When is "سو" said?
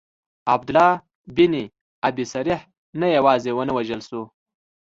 4.09-4.21